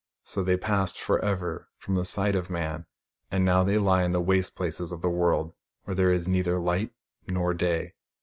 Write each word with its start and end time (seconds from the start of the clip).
So 0.23 0.41
they 0.41 0.57
passed 0.57 0.99
for 0.99 1.23
ever 1.23 1.67
from 1.77 1.93
the 1.93 2.05
sight 2.05 2.35
of 2.35 2.49
man, 2.49 2.87
and 3.29 3.45
now 3.45 3.63
they 3.63 3.77
lie 3.77 4.01
in 4.01 4.13
the 4.13 4.19
waste 4.19 4.55
places 4.55 4.91
of 4.91 5.03
the 5.03 5.09
world, 5.11 5.53
where 5.83 5.93
there 5.93 6.11
is 6.11 6.27
neither 6.27 6.57
light 6.59 6.89
nor 7.27 7.53
day. 7.53 7.93